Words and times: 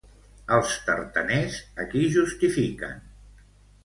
Els 0.55 0.69
tartaners 0.85 1.57
a 1.83 1.85
qui 1.91 2.01
justifiquen? 2.15 3.05